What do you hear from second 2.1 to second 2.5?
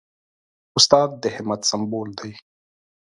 دی.